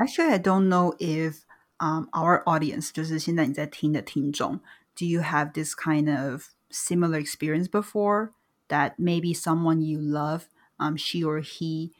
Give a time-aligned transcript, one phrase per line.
[0.00, 1.44] Actually, I don't know if
[1.78, 4.60] um our audience 就是现在你在听的听众，
[4.94, 8.30] do you have this kind of similar experience before
[8.68, 10.44] that maybe someone you love,
[10.78, 11.92] um, she or he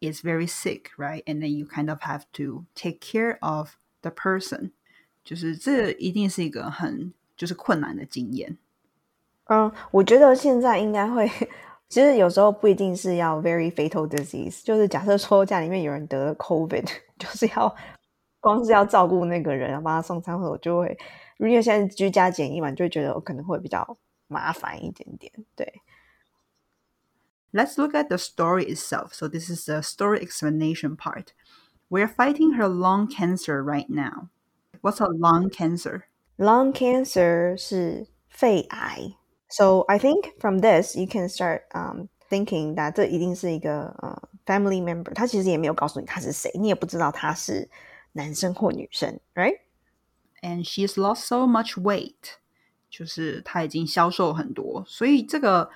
[0.00, 1.22] is very sick, right?
[1.26, 4.72] And then you kind of have to take care of the person.
[5.22, 8.58] 就是这一定是一个很就是困难的经验。
[9.44, 11.30] 嗯，我觉得现在应该会，
[11.88, 16.86] 其实有时候不一定是要 very fatal disease，就是假设说家里面有人得了 COVID，
[17.18, 17.74] 就是要
[18.40, 20.96] 光是要照顾那个人，要帮他送餐，我就会，
[21.38, 23.96] 因为现在居家检疫嘛，就会觉得我可能会比较
[24.28, 25.32] 麻烦一点点。
[25.56, 25.82] 对。
[27.52, 29.12] Let's look at the story itself.
[29.12, 31.32] So this is the story explanation part.
[31.88, 34.28] We're fighting her lung cancer right now.
[34.82, 36.02] What's a lung cancer?
[36.36, 39.16] Lung cancer 是肺癌。
[39.54, 47.68] So I think from this you can start um, thinking that 这一定是一个呃 family member，他其实也没有告诉你他是谁，你也不知道他是
[48.12, 49.58] 男生或女生，right?
[50.42, 52.38] And she's lost so much weight，
[52.88, 55.70] 就是她已经消瘦很多，所以这个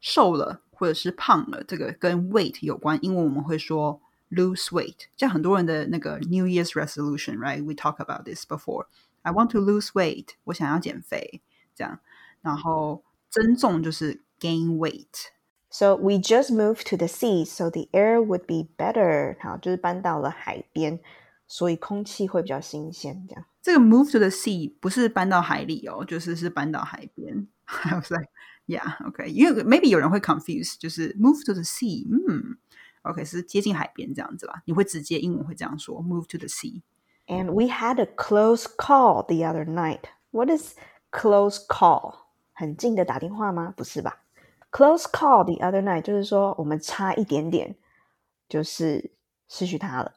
[0.00, 5.06] 瘦了或者是胖了，这个跟 weight 有关，英文我们会说 lose weight。
[5.16, 8.86] 像很多人的那个 New Year's resolution，right？We talk about this before.
[9.22, 11.40] I want to lose weight，我想要减肥，
[11.74, 12.00] 这样。
[12.42, 19.36] 然后 增重就是 gain weight。So we just moved to the sea, so the air would be better。
[19.40, 21.00] 好，就是搬到了海边。
[21.50, 23.44] 所以空气会比较新鲜，这样。
[23.62, 27.48] 这个 move to the sea 不是搬到海里哦，就是是搬到海边。
[27.64, 28.28] I was like,
[28.66, 29.26] yeah, okay.
[29.26, 32.58] 因为 maybe 有人会 confuse，就是 move to the sea，嗯，
[33.02, 34.62] OK 是接近海边这样子吧？
[34.66, 40.02] 你会直接英文会这样说，move to the sea。And we had a close call the other night.
[40.30, 40.74] What is
[41.10, 42.14] close call？
[42.53, 43.73] 很近的打电话吗？
[43.75, 44.23] 不是吧
[44.71, 47.75] ？Close call the other night 就是说我们差一点点，
[48.47, 49.11] 就是
[49.49, 50.13] 失去他了。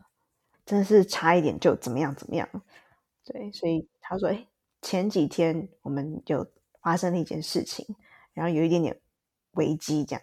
[0.64, 2.48] 真的是差一点就怎么样怎么样，
[3.24, 4.46] 对，所以他说，哎，
[4.82, 6.44] 前几天我们就
[6.82, 7.86] 发生了一件事情，
[8.34, 9.00] 然后有一点点
[9.52, 10.22] 危机这样。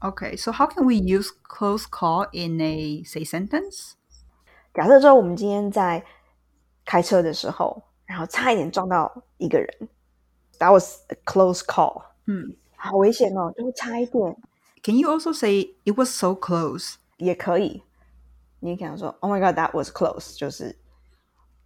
[0.00, 3.92] Okay, so how can we use close call in a say sentence?
[4.74, 6.04] 假设说我们今天在
[6.84, 9.88] 开车的时候，然后差一点撞到一个人
[10.59, 12.03] ，That was a close call。
[12.25, 14.37] 嗯，好危险哦，就是差一点。
[14.83, 16.95] Can you also say it was so close？
[17.17, 17.83] 也可以。
[18.59, 20.75] 你可能说，Oh my God, that was close，就是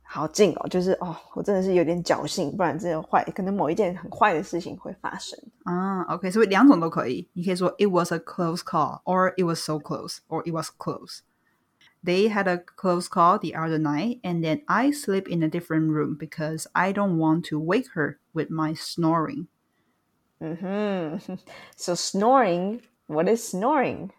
[0.03, 6.03] 好近哦，就是哦，我真的是有点侥幸，不然真的坏，可能某一件很坏的事情会发生啊。
[6.13, 11.19] OK，所以两种都可以，你可以说 It was a close call, or it was so close, or it was close.
[12.03, 15.89] They had a close call the other night, and then I sleep in a different
[15.91, 19.48] room because I don't want to wake her with my snoring.
[20.42, 21.34] Mm-hmm.
[21.76, 24.12] So snoring, what is snoring?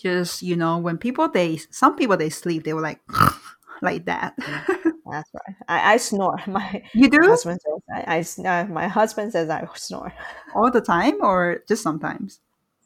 [0.00, 3.00] just you know when people they some people they sleep they were like
[3.82, 4.34] like that.
[5.10, 5.56] That's right.
[5.68, 6.40] I, I snore.
[6.46, 7.18] My you do?
[7.22, 10.12] husband says I, I uh, my husband says I snore.
[10.54, 12.40] All the time or just sometimes?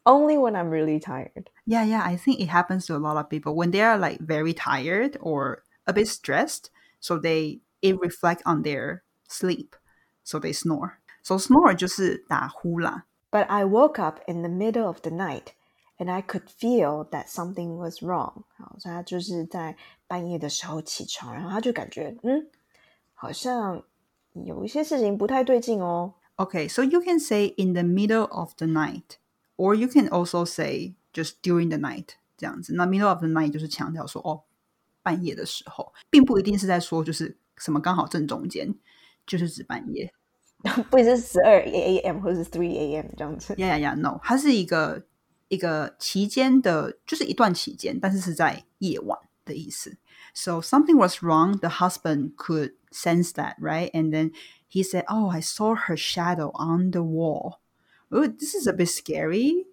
[0.06, 1.50] Only when I'm really tired.
[1.66, 3.54] Yeah yeah I think it happens to a lot of people.
[3.54, 6.70] When they are like very tired or a bit stressed
[7.00, 9.76] so they it reflect on their sleep
[10.23, 15.11] so they snore so snore 就是打呼啦 but I woke up in the middle of the
[15.11, 15.53] night
[15.97, 18.43] and I could feel that something was wrong。
[18.57, 19.75] 好，所以他就是在
[20.07, 22.47] 半夜的时候起床，然后他就感觉，嗯，
[23.13, 23.83] 好像
[24.31, 26.13] 有一些事情不太对劲哦。
[26.37, 29.17] Okay, so you can say in the middle of the night,
[29.57, 32.73] or you can also say just during the night 这样子。
[32.75, 34.43] 那 middle of the night 就是强调说，哦，
[35.03, 38.73] 半夜的时候，并不一定是在说就是什么刚好正中间，
[39.25, 40.11] 就是指半夜，
[40.89, 42.19] 不是十二 a.m.
[42.19, 43.05] 或者是 three a.m.
[43.15, 43.53] 这样子。
[43.55, 43.95] Yeah, yeah, yeah.
[43.95, 45.03] No，它是一个
[45.47, 49.97] 一个期间的，就是一段期间，但是是在夜晚的意思。
[50.33, 51.57] So something was wrong.
[51.59, 53.91] The husband could sense that, right?
[53.91, 54.31] And then
[54.69, 57.59] he said, "Oh, I saw her shadow on the wall."
[58.09, 59.65] Oh, this is a bit scary.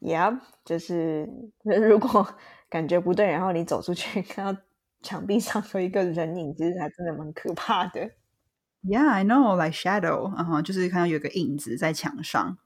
[0.00, 1.28] Yeah，就是
[1.64, 2.34] 如果
[2.68, 4.60] 感觉不对，然后你走出去看到
[5.02, 8.10] 墙壁上有一个人影，其实还真的蛮可怕的。
[8.82, 12.58] Yeah, I know, like shadow，嗯哼，就是看到有个影子在墙上。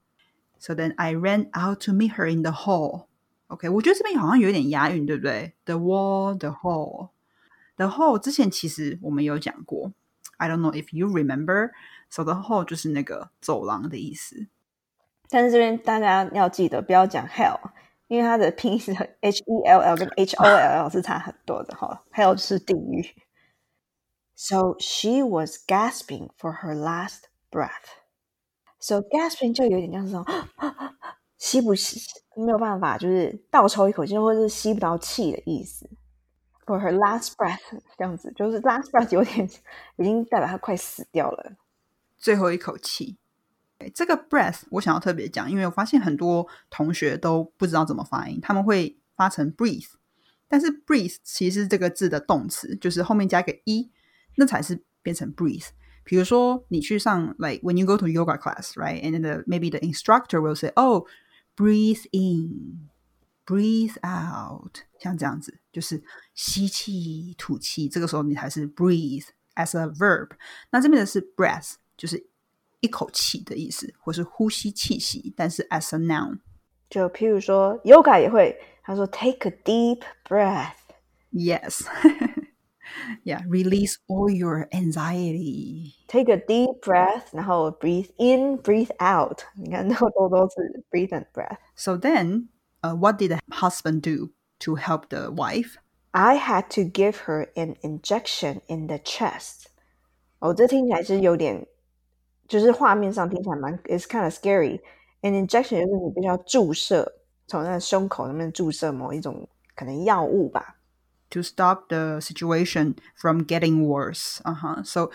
[0.59, 3.07] so then I ran out to meet her in the hall.
[3.47, 5.55] OK，我觉得这边好像有点押韵，对不对？
[5.65, 7.09] The wall, the hall,
[7.77, 9.93] the hall 之前其实我们有讲过。
[10.37, 11.71] I don't know if you remember.
[12.11, 14.47] So the hall 就是那个走廊的意思。
[15.29, 17.59] 但是这边大家要记得不要讲 hell，
[18.09, 22.03] 因为它的拼音是 H E L L 跟 H O L L 是差很多的哈。
[22.13, 23.07] hell 是地狱。
[24.36, 28.04] So she was gasping for her last breath.
[28.80, 30.26] So gasping 就有点像是说
[31.38, 32.02] 吸不吸
[32.36, 35.90] 没有办法，就是倒抽一口气，或者是吸不到气的意思。
[36.66, 37.60] for her last breath
[37.98, 39.48] 这样子，就是 last breath 有点
[39.98, 41.54] 已经代表她快死掉了。
[42.18, 43.18] 最后一口气。
[43.94, 49.92] 这个 breath 我想要特别讲，因为我发现很多同学都不知道怎么发音，他们会发成 breathe，
[50.48, 53.92] 但是 breathe 其实这个字的动词就是后面加个 e，
[54.37, 55.69] 那才是变成 breathe。
[56.05, 59.03] 比如说你去上 like when you go to yoga class, right?
[59.03, 61.07] And then the, maybe the instructor will say, "Oh,
[61.57, 62.89] breathe in."
[63.47, 66.05] breathe out，像这样子，就是
[66.35, 67.89] 吸气、吐气。
[67.89, 69.27] 这个时候你才是 breathe
[69.57, 70.29] as a verb。
[70.71, 72.29] 那这边的是 breath，就是
[72.79, 75.35] 一口气的意思，或是呼吸气息。
[75.37, 76.39] 但是 as a noun，
[76.89, 80.75] 就譬如说 yoga 也会，他说 take a deep breath。
[81.33, 81.85] Yes.
[83.25, 85.95] yeah, release all your anxiety.
[86.09, 89.43] Take a deep breath，然后 breathe in, breathe out。
[89.55, 91.59] 你看，都都都是 breathe and breath。
[91.77, 92.49] So then,
[92.83, 94.31] uh, what did the husband do
[94.61, 95.77] to help the wife?
[96.13, 99.67] I had to give her an injection in the chest。
[100.41, 101.67] 哦，这听起来是有点，
[102.49, 110.77] 就是画面上听起来蛮，it's kind of scary。An injection 就是你必须要注射，从那个胸口那边注射某一种可能药物吧。
[111.31, 114.41] to stop the situation from getting worse.
[114.45, 114.83] Uh huh.
[114.83, 115.11] So,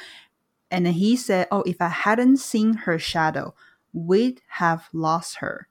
[0.69, 3.53] and then he said, "Oh, if I hadn't seen her shadow,
[3.93, 5.67] we'd have lost her."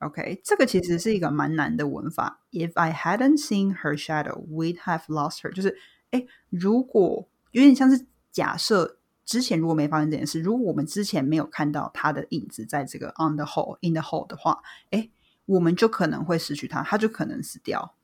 [0.00, 2.40] OK，这个其实是一个蛮难的文法。
[2.52, 5.52] If I hadn't seen her shadow, we'd have lost her。
[5.52, 5.76] 就是，
[6.12, 15.10] 哎，如果有点像是假设之前如果没发生这件事，如果我们之前没有看到她的影子在这个 on the hole in the hole 的话，哎，
[15.46, 17.96] 我们就可能会失去她，她就可能死掉。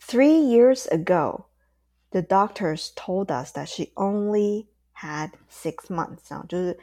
[0.00, 1.46] Three years ago,
[2.10, 6.78] the doctors told us that she only had six months 啊，就是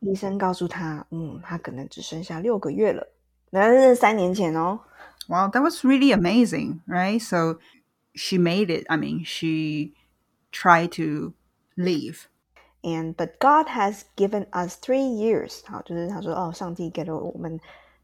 [0.00, 3.08] 医生告诉她，嗯，她可能只剩下六个月了。
[3.50, 4.80] 那是三年前哦。
[5.28, 7.20] Wow, that was really amazing, right?
[7.20, 7.58] So
[8.14, 8.86] she made it.
[8.88, 9.94] I mean, she
[10.52, 11.34] tried to
[11.76, 12.28] leave.
[12.82, 17.58] And but God has given us three years，好，就是他说哦，上帝给了我们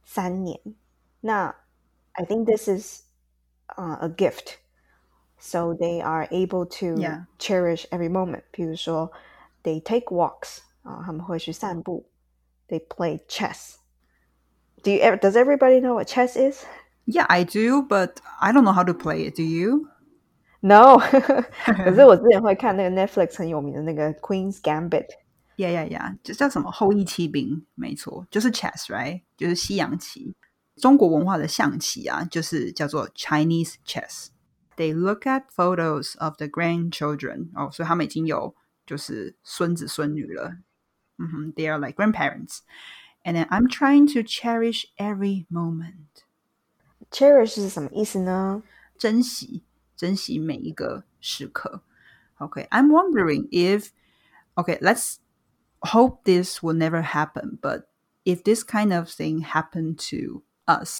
[0.05, 0.59] 三年。
[1.21, 1.55] 那
[2.13, 3.03] I think this is
[3.78, 4.58] uh, a gift,
[5.38, 7.26] so they are able to yeah.
[7.38, 8.44] cherish every moment.
[8.52, 9.12] 比如说
[9.64, 12.10] ，they take walks uh, 啊，他们会去散步。
[12.68, 13.76] They play chess.
[14.84, 16.64] Do you does everybody know what chess is?
[17.06, 19.36] Yeah, I do, but I don't know how to play it.
[19.36, 19.88] Do you?
[20.62, 21.00] No.
[22.92, 25.08] Netflix 很有名的那个 Queen's Gambit.
[25.58, 29.24] yeah, yeah，就叫什么后翼弃兵，没错，就是 chess，right？
[29.36, 30.36] 就是西洋棋。
[30.79, 34.29] 中国文化的象棋啊，就是叫做 Chinese chess.
[34.77, 37.51] They look at photos of the grandchildren.
[37.55, 40.57] 哦，所以他们已经有就是孙子孙女了。
[41.19, 42.59] 嗯哼，They are like grandparents.
[43.23, 46.25] And then I'm trying to cherish every moment.
[47.11, 48.63] Cherish 是什么意思呢？
[48.99, 49.63] 珍惜
[49.97, 51.83] 珍惜每一个时刻。
[52.39, 53.91] Okay, I'm wondering if
[54.57, 55.19] okay, let's
[55.81, 57.85] hope this will never happen, but
[58.25, 61.00] if this kind of thing happened to us,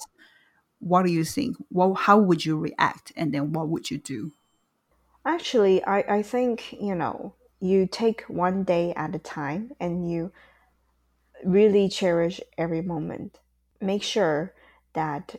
[0.80, 1.56] what do you think?
[1.70, 3.14] What, how would you react?
[3.16, 4.32] And then what would you do?
[5.26, 10.32] Actually, I, I think, you know, you take one day at a time and you
[11.46, 13.40] really cherish every moment.
[13.82, 14.54] Make sure
[14.94, 15.36] that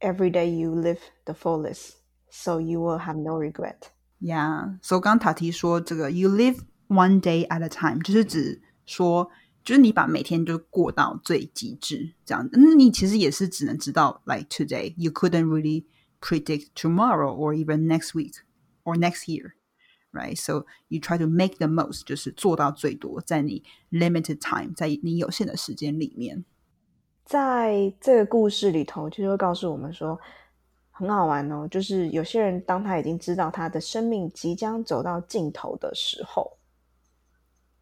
[0.00, 1.96] every day you live the fullest,
[2.30, 3.90] so you will have no regret.
[4.20, 4.76] Yeah.
[4.82, 9.30] So 刚 Tati 说这个 “you live one day at a time”，就是指说
[9.64, 12.48] 就是你把每天就过到最极致这样。
[12.52, 14.94] 那你其实也是只能知道 like today.
[14.96, 15.84] You couldn't really
[16.20, 18.34] predict tomorrow or even next week
[18.84, 19.52] or next year.
[20.12, 23.62] Right, so you try to make the most，就是做到最多，在你
[23.92, 26.44] limited time，在你有限的时间里面。
[27.24, 30.18] 在这个故事里头，就会告诉我们说，
[30.90, 31.68] 很好玩哦。
[31.70, 36.58] 就是有些人当他已经知道他的生命即将走到尽头的时候，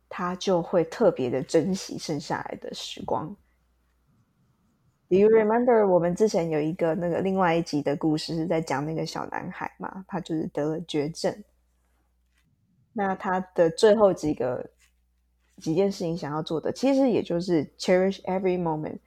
[0.09, 3.37] 他就会特别的珍惜剩下来的时光。
[5.09, 10.05] Do you remember 我们之前有一个那个另外一集的故事是在讲那个小男孩嘛？
[10.07, 11.45] 他就是得了绝症，
[12.93, 14.71] 那他的最后几个
[15.57, 18.99] 几件事情想要做的，其实也就是 cherish every moment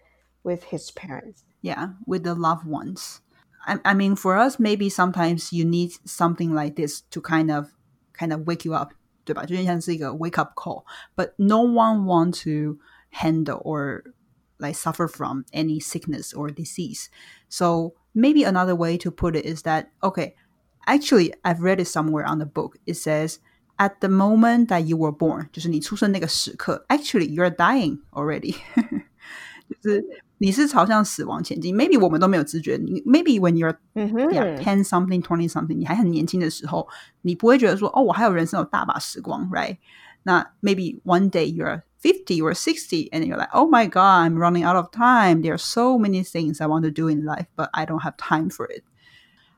[0.41, 1.41] with his parents.
[1.61, 3.17] Yeah, with the loved ones.
[3.63, 7.73] I, I mean, for us, maybe sometimes you need something like this to kind of,
[8.17, 8.93] kind of wake you up,
[9.30, 9.44] 对吧？
[9.44, 10.84] 就像是一个 wake up call.
[11.16, 12.78] But no one want to
[13.10, 14.02] handle or
[14.58, 17.08] like suffer from any sickness or disease.
[17.48, 20.34] So maybe another way to put it is that okay,
[20.86, 22.78] actually I've read it somewhere on the book.
[22.86, 23.38] It says
[23.78, 28.56] at the moment that you were born, 就是你出生那个时刻, actually you're dying already.
[29.82, 30.04] 就是
[30.41, 31.75] 你是朝向死亡前进。
[31.75, 32.75] Maybe 我们都没有知觉。
[32.83, 36.87] 你 Maybe when you're ten something twenty something，你还很年轻的时候，
[37.21, 39.77] 你不会觉得说哦，我还有人生有大把时光，right？
[40.23, 44.65] 那 maybe one day you're fifty or sixty and you're like, oh my god, I'm running
[44.67, 45.43] out of time.
[45.43, 48.15] There are so many things I want to do in life, but I don't have
[48.17, 48.81] time for it.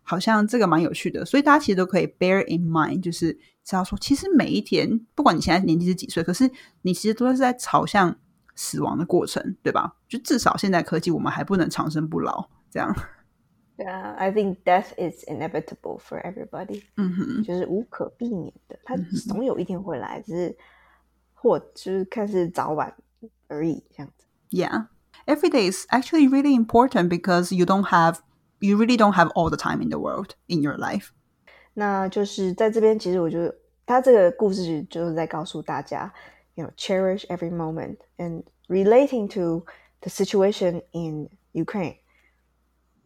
[0.01, 3.31] 好像这个蛮有趣的，所以大家其实都可以 bear in mind，就是
[3.63, 8.13] 知道说，其实每一天，不管你现在年纪是几岁，可是你其实都是在朝向
[8.55, 9.95] 死亡的过程，对吧？
[10.07, 12.95] 就至少现在科技，我们还不能长生不老，这样。
[13.77, 16.83] Yeah, I think death is inevitable for everybody.
[16.95, 18.95] 嗯哼，就是无可避免的，它
[19.27, 20.57] 总有一天会来，只是
[21.33, 22.95] 或就是看是早晚
[23.47, 24.27] 而已，这样子。
[24.49, 24.87] Yeah.
[25.25, 28.17] Every day is actually really important because you don't have
[28.59, 31.09] you really don't have all the time in the world in your life.
[31.73, 33.55] 那就是在这边，其实我觉得
[33.85, 36.13] 他这个故事就是在告诉大家
[36.54, 39.64] ，you know, cherish every moment and relating to
[40.00, 41.96] the situation in Ukraine。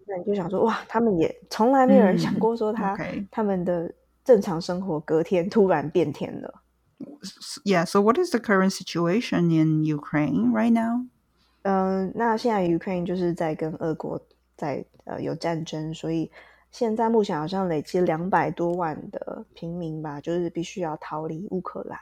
[0.06, 6.62] 那你就想说，哇，他们也从来没有人想过说他、 OK 他们的正常生活隔天突然变天了。
[7.64, 11.06] Yeah, so what is the current situation in Ukraine right now?
[11.62, 14.20] 嗯，那现在 Ukraine 就是在跟俄国
[14.56, 16.30] 在呃有战争，所以
[16.70, 21.98] 现在目前好像累积两百多万的平民吧，就是必须要逃离乌克兰。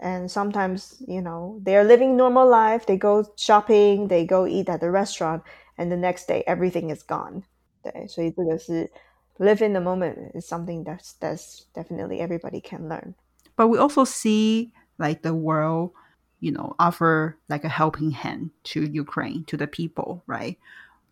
[0.00, 2.86] And sometimes, you know, they are living normal life.
[2.86, 5.44] They go shopping, they go eat at the restaurant,
[5.78, 7.44] and the next day everything is gone.
[7.82, 8.90] 对，所以这个是
[9.38, 13.14] live in the moment is something that's that's definitely everybody can learn.
[13.56, 15.92] But we also see like the world,
[16.40, 20.58] you know, offer like a helping hand to Ukraine, to the people, right?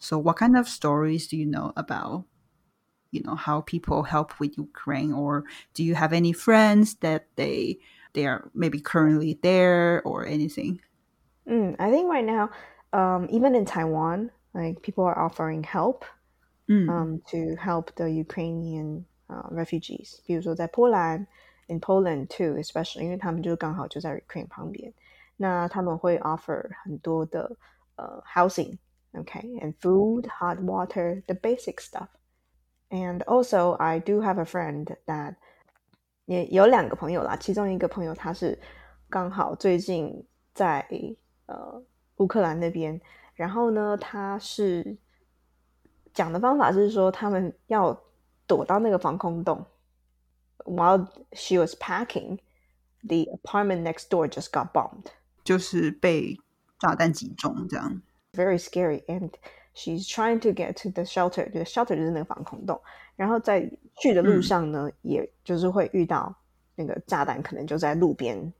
[0.00, 2.25] So what kind of stories do you know about
[3.12, 5.44] you know how people help with Ukraine or
[5.75, 7.78] do you have any friends that they
[8.14, 10.80] they are maybe currently there or anything?
[11.47, 12.50] Mm, I think right now,
[12.92, 16.04] um, even in Taiwan, like people are offering help
[16.68, 20.20] 嗯 um, to help the Ukrainian uh, refugees.
[20.26, 21.26] 比如说在波兰
[21.68, 24.92] in Poland too, especially 因为他们就刚好就在 Ukraine 旁边，
[25.37, 27.56] 那他们会 offer 很多的
[27.97, 28.78] 呃 housing,
[29.14, 32.09] okay, and food, hot water, the basic stuff.
[32.90, 35.37] And also, I do have a friend that
[36.25, 38.60] 也有两个朋友啦，其中一个朋友他是
[39.10, 40.88] 刚好最近在
[41.46, 41.82] 呃
[42.17, 43.00] 乌克兰那边，
[43.36, 44.98] 然后呢，他是
[46.13, 48.00] 讲的方法是说他们要
[48.48, 49.65] 躲到那个防空洞。
[50.65, 52.39] While she was packing,
[53.03, 55.12] the apartment next door just got bombed.
[55.44, 56.38] 就是被
[56.79, 58.01] 炸弹击中这样。
[58.34, 59.29] very scary and
[59.75, 62.80] she's trying to get to the shelter 就是 shelter 就是那个防空洞
[63.16, 63.68] 然后在
[63.99, 66.35] 去的路上呢、也就是会遇到
[66.75, 68.52] 那个炸弹可能就在路边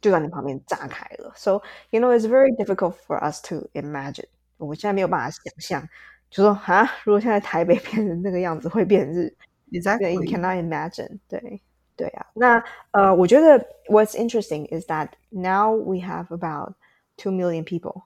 [0.00, 4.24] 就在你旁边炸开了 so you know it's very difficult for us to imagine
[4.56, 5.88] 我现在没有办法想象
[6.30, 9.28] 就说啊如果现在台北变成那个样子会变成是
[9.70, 10.12] 对 Exactly.
[10.14, 11.60] you cannot imagine 对
[11.96, 16.74] 对啊那呃我觉得 what's interesting is that now we have about
[17.16, 18.02] two million people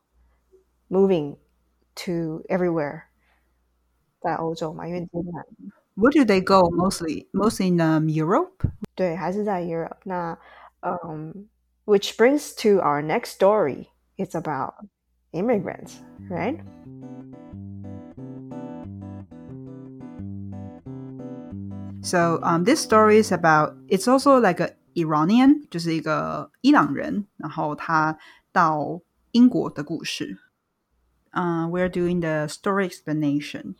[0.88, 1.36] moving
[1.96, 3.02] to everywhere
[4.20, 5.44] 在欧洲嘛，因为接下来
[5.94, 7.28] Where do they go mostly?
[7.32, 8.66] Mostly in um, Europe?
[8.94, 9.98] 对还是在 Europe。
[10.04, 10.38] 那
[10.80, 11.48] 嗯、
[11.84, 13.88] which brings to our next story.
[14.16, 14.74] It's about
[15.32, 15.96] immigrants,
[16.28, 16.58] right?
[22.02, 23.74] So um, this story is about.
[23.88, 28.18] It's also like a Iranian，就是一个伊朗人，然后他
[28.50, 30.38] 到英国的故事。
[31.36, 33.76] Uh, we're doing the story explanation.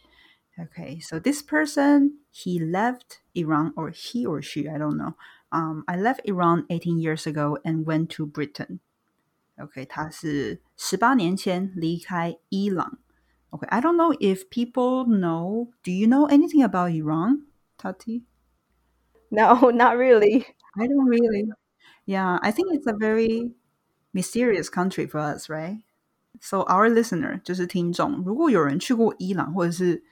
[0.58, 5.16] Okay, so this person he left Iran or he or she I don't know.
[5.50, 8.80] Um, I left Iran 18 years ago and went to Britain.
[9.58, 12.98] OK，他是十八年前离开伊朗。
[13.50, 15.68] OK, I don't know if people know.
[15.82, 18.22] Do you know anything about Iran, Tati?
[19.30, 20.46] No, not really.
[20.74, 21.50] I don't really.
[22.06, 23.52] Yeah, I think it's a very
[24.14, 25.82] mysterious country for us, right?
[26.41, 30.03] So our listener 就是听众，如果有人去过伊朗，或者是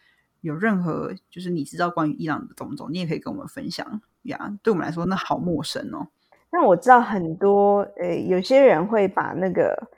[0.41, 4.57] 有任何就是你知道关于伊朗的种种，你也可以跟我们分享呀。
[4.61, 6.07] 对我们来说，那好陌生哦。
[6.51, 9.89] 那我知道很多呃，有些人会把那个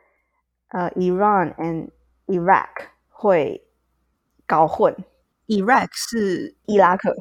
[0.69, 1.89] 呃 Iran and
[2.25, 2.69] Iraq
[3.09, 3.63] 会
[4.47, 4.95] 搞混
[5.47, 7.15] ，Iraq 是伊拉克。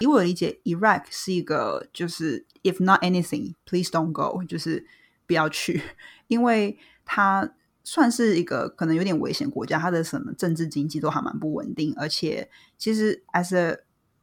[0.00, 4.84] 以我的理解，Iraq 是一个就是 if not anything, please don't go，就是
[5.26, 5.80] 不要去，
[6.26, 13.77] 因为它算是一个可能有点危险国家，它的什么政治经济都还蛮不稳定，而且其实 as a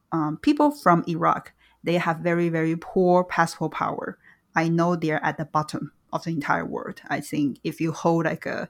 [0.09, 1.47] um people from Iraq,
[1.83, 4.17] they have very very poor passport power.
[4.53, 6.97] I know they're at the bottom of the entire world.
[7.07, 8.69] I think if you hold like a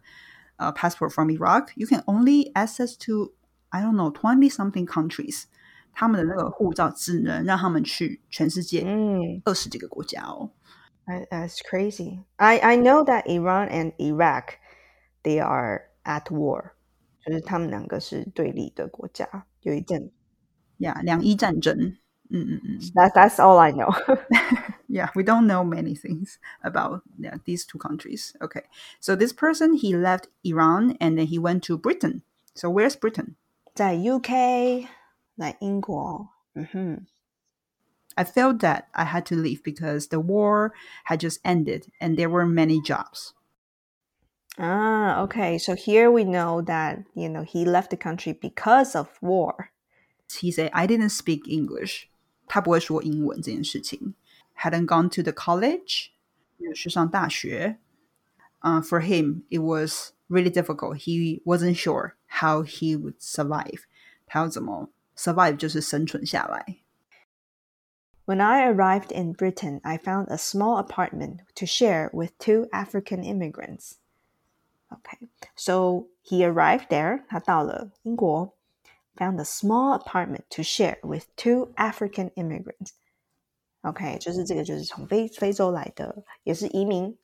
[0.58, 3.34] uh, passport from Iraq, you can only access to
[3.70, 5.44] I don't know twenty something countries.
[5.94, 10.52] 他们的那个护照只能让他们去全世界嗯二十几个国家哦。
[11.06, 12.24] I- That's crazy.
[12.38, 14.56] I I know that Iran and Iraq,
[15.24, 16.72] they are at war，
[17.26, 19.46] 就是他们两个是对立的国家。
[19.62, 20.12] 有一阵
[20.78, 21.98] Yeah，两伊战争。
[22.30, 22.80] 嗯嗯嗯。
[22.96, 23.92] ，That that's all I know.
[24.88, 28.34] Yeah, we don't know many things about yeah, these two countries.
[28.40, 28.64] Okay,
[29.00, 32.22] so this person he left Iran and then he went to Britain.
[32.56, 33.36] So where's Britain?
[33.76, 34.88] 在 UK，
[35.38, 37.06] 在英国，嗯哼，
[38.16, 40.72] I felt that I had to leave because the war
[41.06, 43.34] had just ended and there were many jobs.
[44.60, 45.58] Ah, okay.
[45.58, 49.72] So here we know that you know he left the country because of war.
[50.40, 52.10] He said I didn't speak English.
[52.48, 54.14] 他不会说英文这件事情。
[54.58, 56.12] Hadn't gone to the college.
[56.58, 57.80] 没有去上大学。
[58.62, 60.98] Uh, for him, it was really difficult.
[60.98, 63.82] He wasn't sure how he would survive.
[64.26, 66.78] 他要怎么 survive 就是生存下来。
[68.26, 73.24] When I arrived in Britain, I found a small apartment to share with two African
[73.24, 73.98] immigrants.
[74.90, 78.54] Okay, so he arrived there, 他到了英国,
[79.16, 82.92] found a small apartment to share with two African immigrants.
[83.82, 87.18] OK，就是这个，就是从非非洲来的，也是移民。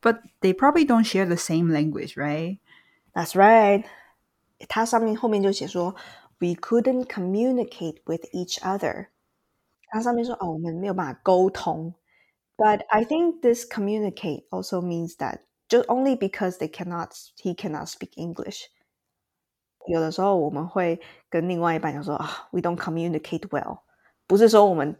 [0.00, 2.58] But they probably don't share the same language, right?
[3.12, 3.84] That's right。
[4.68, 5.94] 它上面后面就写说，
[6.38, 9.08] We couldn't communicate with each other。
[9.88, 11.94] 它上面说哦，我们没有办法沟通。
[12.56, 18.10] But I think this communicate also means that just only because they cannot, he cannot speak
[18.16, 18.66] English。
[19.88, 23.80] 有的时候我们会跟另外一半讲说啊，We don't communicate well，
[24.26, 24.96] 不是说我们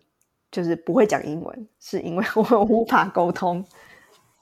[0.50, 3.64] 就是不会讲英文，是因为我们无法沟通。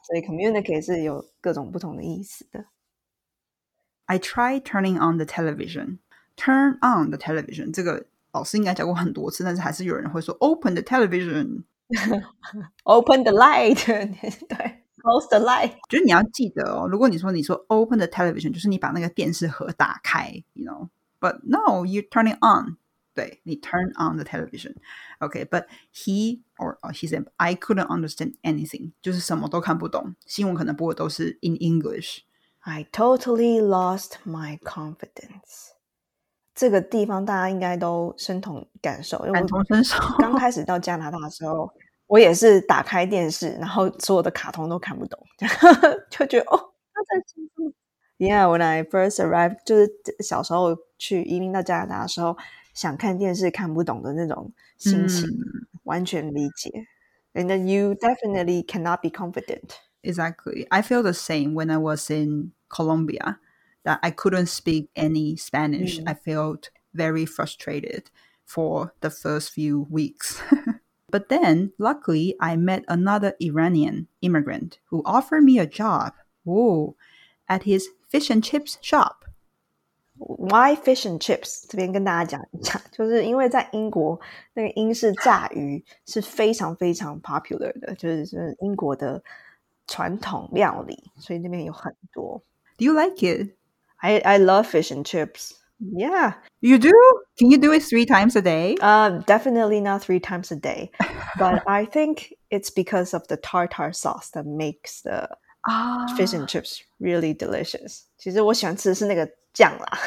[0.02, 2.64] 所以 communicate 是有各种不同的意思的。
[4.06, 5.98] I tried turning on the television.
[6.36, 7.72] Turn on the television.
[7.72, 11.64] 这个老师应该讲过很多次，但是还是有人会说 open the television。
[12.84, 13.84] Open the light，
[14.48, 15.72] 对 ，close the light。
[15.88, 22.78] 就是你要记得哦，如果你说你说 open the television，就是你把那个电视盒打开，you know。But no, you turn it on.
[23.12, 24.76] 对，你 turn on the television.
[25.18, 30.14] Okay, but he or or he said I couldn't understand anything，就是什么都看不懂。
[30.26, 32.20] 新闻可能播的都是 in English。
[32.60, 35.72] I totally lost my confidence。
[36.54, 39.98] 这个地方大家应该都深同感受，因为感我同身受。
[40.18, 41.72] 刚开始到加拿大的时候，
[42.06, 45.18] 我也是打开电视，然后所有的卡通都看不懂，
[46.10, 46.58] 就觉得哦，
[46.92, 47.72] 他在说什么？
[48.18, 52.36] Yeah, when I first arrived，就是小时候去移民到加拿大的时候，
[52.74, 55.26] 想看电视看不懂的那种心情，
[55.84, 56.86] 完全理解。
[57.32, 59.76] And then you definitely cannot be confident.
[60.02, 60.66] Exactly.
[60.68, 63.38] I feel the same when I was in Colombia
[63.84, 66.00] that I couldn't speak any Spanish.
[66.04, 68.10] I felt very frustrated
[68.44, 70.42] for the first few weeks.
[71.14, 76.12] but then, luckily, I met another Iranian immigrant who offered me a job.
[76.44, 76.96] Whoa,
[77.48, 79.24] at his fish and chips shop.
[80.16, 81.64] Why fish and chips？
[81.68, 84.20] 这边跟大家讲一下，就是因为在英国，
[84.52, 89.22] 那个英式炸鱼是非常非常 popular 的，就是是英国的
[89.86, 92.42] 传统料理，所以那边有很多。
[92.76, 93.54] Do you like it?
[93.96, 95.52] I I love fish and chips.
[95.80, 96.92] Yeah, You do?
[97.38, 98.76] Can you do it three times a day?
[98.82, 100.90] um, definitely not three times a day,
[101.38, 105.28] but I think it's because of the tartar sauce that makes the
[105.66, 108.04] Ah, fish and chips really delicious.
[108.18, 109.98] 其实我喜欢吃的是那个酱啦。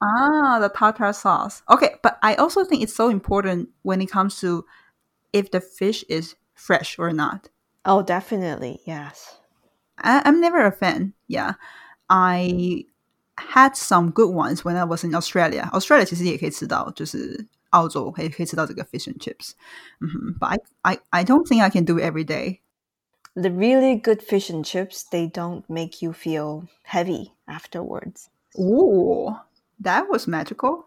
[0.00, 1.60] ah, the tartar sauce.
[1.68, 4.64] Okay, but I also think it's so important when it comes to
[5.32, 7.48] if the fish is fresh or not.
[7.84, 9.36] oh, definitely, yes.
[9.98, 11.14] I, I'm never a fan.
[11.26, 11.54] Yeah,
[12.08, 12.84] I
[13.36, 15.70] had some good ones when I was in Australia.
[15.72, 19.52] Australia 其实也可以吃到，就是澳洲可以可以吃到这个 fish and chips.
[20.00, 22.60] 嗯哼 But I, I I don't think I can do it every day.
[23.34, 28.28] The really good fish and chips, they don't make you feel heavy afterwards.
[28.58, 29.36] Ooh,
[29.80, 30.86] that was magical.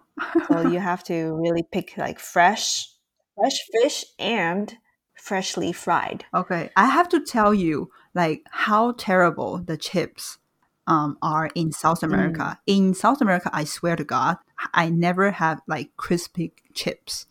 [0.50, 2.89] So you have to really pick like fresh
[3.36, 4.78] fresh fish and
[5.15, 6.26] freshly fried.
[6.34, 10.38] Okay, I have to tell you like how terrible the chips
[10.86, 12.58] um are in South America.
[12.65, 14.38] In South America, I swear to God,
[14.71, 17.24] I never have like crispy chips.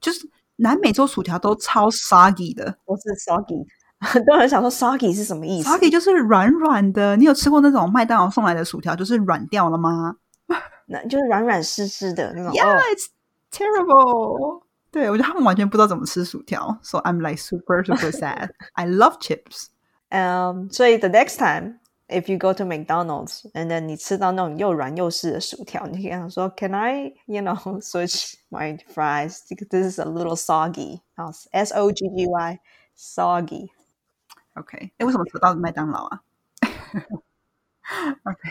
[0.00, 3.66] 就是南美洲薯条都超 soggy 的我是 soggy，
[4.00, 5.68] 很多人想说 soggy 是什么意思？
[5.68, 7.16] ，soggy 就是软软的。
[7.16, 10.16] 你有吃过那种麦当劳送来的薯条，就是软掉了吗
[10.86, 12.52] 那就是软软湿湿的那种。
[12.52, 13.06] ？Yeah, 哦 it's
[13.52, 14.62] terrible.
[14.90, 18.50] 对，我觉得他们完全不知道怎么吃薯条，so I'm like super super sad.
[18.72, 19.66] I love chips.
[20.10, 21.80] Um, 所以 the next time
[22.12, 29.40] if you go to McDonald's and then 你吃到那种又软又湿的薯条，你可以跟他说，Can I, you know, switch my fries?
[29.70, 31.00] This is a little soggy.
[31.52, 32.60] S O G G Y,
[32.96, 33.68] soggy.
[34.54, 36.22] OK，哎，为什么扯到麦当劳啊？
[38.24, 38.50] OK.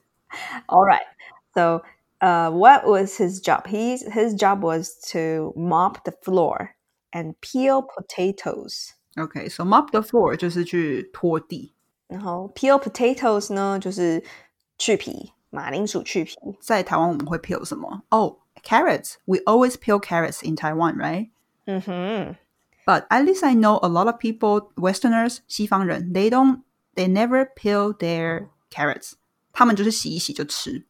[0.67, 1.05] All right.
[1.53, 1.83] So,
[2.19, 3.67] uh, what was his job?
[3.67, 6.75] He's, his job was to mop the floor
[7.13, 8.93] and peel potatoes.
[9.17, 11.73] OK, so mop the floor 就是去拖地。
[12.09, 14.23] 然后 peel potatoes 呢，就是
[14.77, 16.35] 去皮，马铃薯去皮。
[16.61, 18.03] 在台湾我们会 peel 什么？
[18.09, 19.15] 哦、oh,，carrots.
[19.25, 21.29] We always peel carrots in Taiwan, right?
[21.65, 22.35] 嗯哼。
[22.85, 26.61] But at least I know a lot of people, Westerners, 西方人, they don't,
[26.93, 29.13] they never peel their carrots.
[29.51, 30.85] 他们就是洗一洗就吃，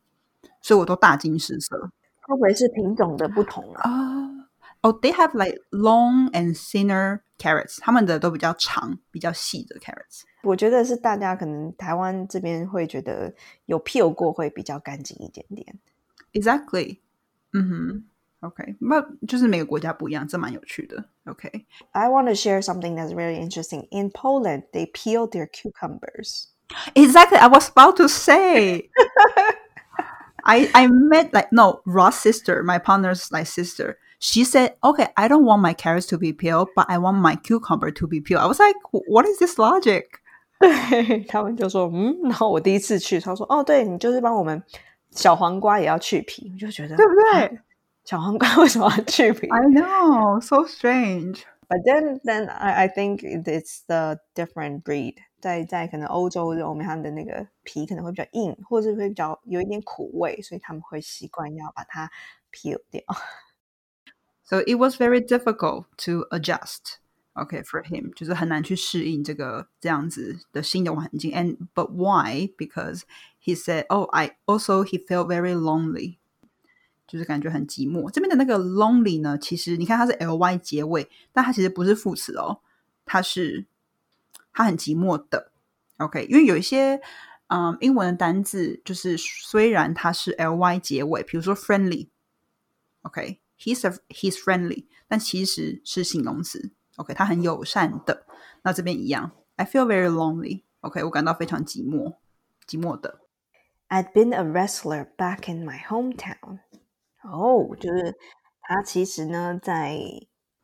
[0.62, 1.90] 所以我都大惊失色。
[2.28, 3.90] 会不会是品种的不同啊？
[3.90, 4.19] 啊、
[4.82, 7.80] uh,，Oh, they have like long and thinner carrots.
[7.80, 10.22] 他们的都比较长、比较细的 carrots。
[10.44, 13.34] 我觉得是大家可能台湾这边会觉得
[13.66, 15.80] 有 peel 过会比较干净一点点。
[16.34, 17.00] Exactly.
[17.54, 18.04] 嗯哼。
[18.42, 21.04] OK，那就是每个国家不一样，这蛮有趣的。
[21.26, 21.66] OK。
[21.94, 23.88] I want to share something that's really interesting.
[23.90, 26.50] In Poland, they peel their cucumbers.
[26.94, 27.38] Exactly.
[27.40, 28.92] I was about to say.
[30.44, 33.98] I I met like no Ross sister, my partner's like sister.
[34.20, 37.36] She said, "Okay, I don't want my carrots to be peeled, but I want my
[37.36, 40.06] cucumber to be peeled." I was like, "What is this logic?"
[40.58, 44.64] 对他们就说，嗯，然后我第一次去，他说，哦，对你就是帮我们
[45.12, 47.60] 小黄瓜也要去皮，我就觉得，对不对？
[48.06, 51.42] 小黄瓜为什么要去皮 I know, so strange.
[51.68, 55.16] But then, then I I think it's the different breed.
[55.42, 62.10] 在在可能欧洲的我们他们的那个皮可能会比较硬，或者是会比较有一点苦味，所以他们会习惯要把它
[62.52, 63.02] peel 掉。
[64.50, 67.00] So it was very difficult to adjust.
[67.34, 71.32] Okay, for him 就是很难去适应这个这样子的新的环境。
[71.34, 72.50] And but why?
[72.58, 73.02] Because
[73.44, 76.18] he said, "Oh, I also he felt very lonely."
[77.08, 78.10] 就是感觉很寂寞。
[78.10, 82.62] 这边的那个 lonely 呢，其实你看它是 ly 结尾，但它其实不是副词哦，
[83.06, 83.66] 它是
[84.54, 85.52] 它很寂寞的。
[85.98, 87.02] OK，因为有一些
[87.48, 91.54] 嗯英文的单字，就是虽然它是 ly 结尾，比如说
[93.60, 96.72] friendly，OK，he's、a he's friendly，但其实是形容词。
[96.98, 98.26] OK，他很友善的。
[98.64, 102.16] 那这边一样，I feel very lonely。OK，我感到非常寂寞，
[102.68, 103.22] 寂寞的。
[103.90, 106.60] I'd been a wrestler back in my hometown.
[107.22, 108.16] 哦，就是
[108.62, 110.00] 他其实呢，在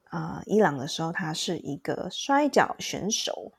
[0.09, 3.53] 呃伊朗的时候，他是一个摔跤选手。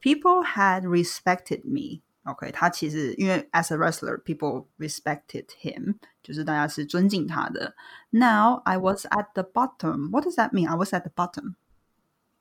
[0.00, 2.02] People had respected me.
[2.24, 7.74] OK，他其实因为 as a wrestler, people respected him，就是大家是尊敬他的。
[8.10, 10.10] Now I was at the bottom.
[10.10, 10.68] What does that mean?
[10.68, 11.54] I was at the bottom.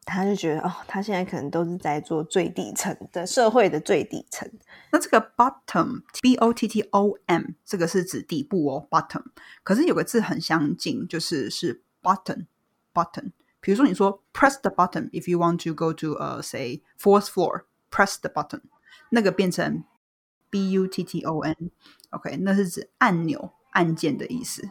[0.04, 4.50] 他就觉得哦，他现在可能都是在做最底层的社会的最底层。
[4.92, 9.24] 那这个 bottom b o t t o m 这个是指底部哦，bottom。
[9.64, 12.46] 可是有个字很相近，就是是 button
[12.94, 13.32] button。
[13.60, 18.30] 比如说你说 press the button if you want to go to 呃、uh, say fourth floor press the
[18.30, 18.62] button，
[19.13, 19.85] 那个变成
[20.51, 24.71] b u t t o n，OK，、那是指按钮按键的意思。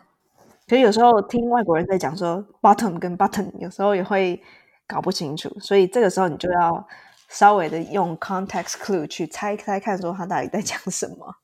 [0.67, 4.41] 所以有时候听外国人在讲说 bottom 跟 button，有时候也会
[4.87, 6.87] 搞不清楚，所以这个时候你就要
[7.29, 11.35] 稍微的用 context clue 去猜猜看，说他到底在讲什么。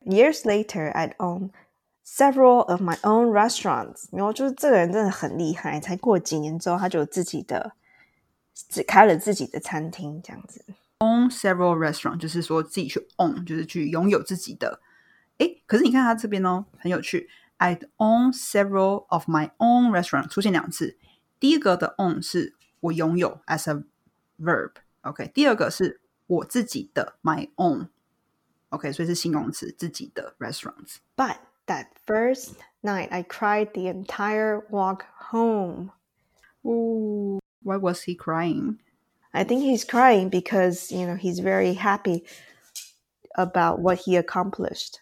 [0.00, 1.50] Years later, I'd own
[2.04, 4.08] several of my own restaurants。
[4.12, 7.72] 然后就是这个人真的很厉害，才过几年之后，他就有自己的，
[8.68, 10.64] 只开了自己的餐厅，这样子。
[11.03, 14.81] Own several restaurant 就是说自己去 own，就是去拥有自己的。
[15.37, 17.29] 诶，可是你看他这边哦，很有趣。
[17.57, 20.97] I'd own several of my own restaurant 出现两次。
[21.39, 23.83] 第一个的 own 是我拥有 as a
[24.37, 25.31] verb，OK、okay?。
[25.31, 28.91] 第二个是我自己的 my own，OK，、okay?
[28.93, 30.97] 所以是形容词自己的 restaurants。
[31.15, 35.91] But that first night, I cried the entire walk home.
[36.65, 38.79] Ooh, why was he crying?
[39.34, 42.24] I think he's crying because you know he's very happy
[43.36, 45.00] about what he accomplished.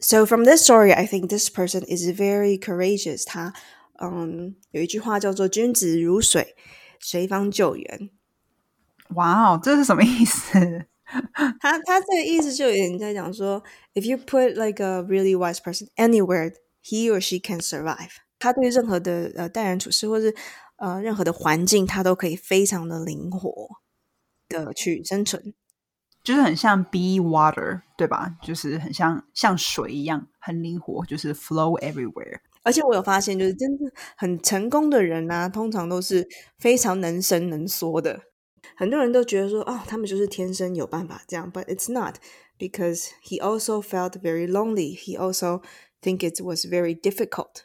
[0.00, 3.24] So from this story, I think this person is very courageous.
[3.24, 3.52] 他
[4.00, 6.54] 嗯，有一句话叫做“君子如水，
[7.00, 8.10] 随方就圆”。
[9.14, 10.86] 哇哦，这是什么意思？
[11.60, 13.62] 他他这个意思就有点在讲说
[13.94, 18.10] ，if um, you put like a really wise person anywhere, he or she can survive。
[18.38, 20.34] 他对任何的呃待人处事，或是
[20.76, 23.80] 呃任何的环境，它都可以非常的灵活
[24.48, 25.54] 的去生存。
[26.22, 28.36] 就是很像 be water，对吧？
[28.42, 32.40] 就是很像像水一样，很灵活，就是 flow everywhere。
[32.64, 33.84] 而且我有发现，就是真的
[34.16, 36.26] 很成功的人啊，通常都是
[36.58, 38.22] 非常能伸能缩的。
[38.76, 42.16] 很多人都觉得说，哦，他们就是天生有办法这样，but it's not
[42.58, 44.98] because he also felt very lonely.
[44.98, 45.62] He also
[46.02, 47.62] think it was very difficult.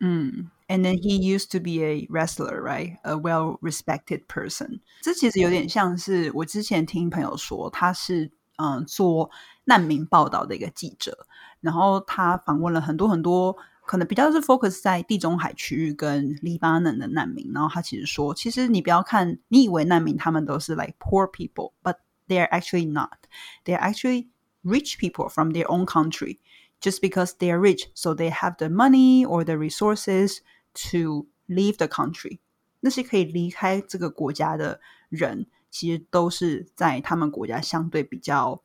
[0.00, 0.50] Mm.
[0.71, 2.97] And then he used to be a wrestler, right?
[3.03, 4.81] A well-respected person.
[5.01, 9.29] 这其实有点像是我之前听朋友说，他是嗯做
[9.63, 11.25] 难民报道的一个记者，
[11.61, 17.49] 然后他访问了很多很多可能比较是 focus 在地中海区域跟黎巴嫩的难民。
[17.53, 21.95] 然后他其实说，其实你不要看你以为难民他们都是 like poor people，but
[22.27, 23.17] they are actually not.
[23.63, 24.27] They are actually
[24.63, 26.39] rich people from their own country.
[26.79, 30.41] Just because they are rich, so they have the money or the resources
[30.73, 32.39] to leave the country.
[32.79, 38.61] 那些可以离开这个国家的人，其实都是在他们国家相对比较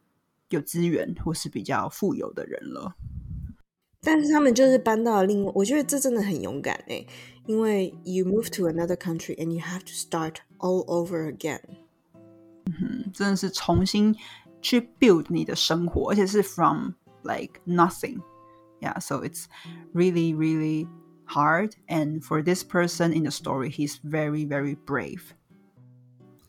[0.50, 2.94] 有资源或是比较富有的人了。
[4.04, 7.06] 但是他们就是搬到了另外，我觉得这真的很勇敢哎，
[7.46, 11.60] 因为 you move to another country and you have to start all over again。
[12.64, 14.14] 嗯哼，真的是重新
[14.60, 18.20] 去 build 你的生活，而且是 from like nothing.
[18.80, 19.44] Yeah, so it's
[19.94, 20.88] really, really
[21.26, 21.74] hard.
[21.88, 25.34] And for this person in the story, he's very, very brave.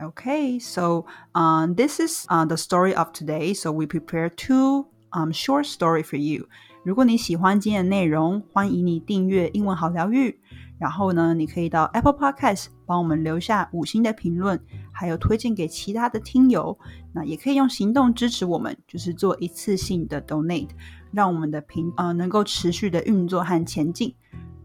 [0.01, 3.53] Okay, so um, this is uh, the story of today.
[3.53, 6.47] So we prepare two um, short story for you.
[6.83, 10.37] 如果你喜欢今天的内容，欢迎你订阅英文好疗愈。
[10.79, 14.59] 然后呢，你可以到 Apple Podcast 帮我们留下五星的评论，
[14.91, 16.77] 还有推荐给其他的听友。
[17.13, 20.71] 那也可以用行动支持我们，就是做一次性的 donate，
[21.13, 24.13] 让我们的频呃能够持续的运作和前进。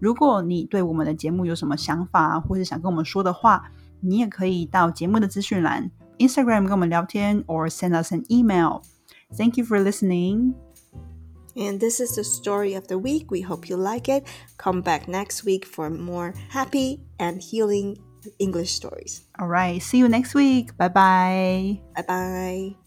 [0.02, 8.82] 如果你对我们的节目有什么想法，或是想跟我们说的话，你也可以到节目的资讯栏 Instagram 跟我们聊天，or send us an email.
[9.36, 10.54] Thank you for listening.
[11.56, 13.26] And this is the story of the week.
[13.30, 14.24] We hope you like it.
[14.56, 17.98] Come back next week for more happy and healing
[18.38, 19.22] English stories.
[19.40, 19.82] All right.
[19.82, 20.76] See you next week.
[20.76, 21.80] Bye bye.
[21.96, 22.81] Bye bye.